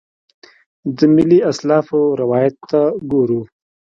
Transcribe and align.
د 0.97 0.99
ملي 1.15 1.39
اسلافو 1.51 2.01
روایت 2.21 2.55
ته 2.69 2.81
ګورو. 3.11 3.41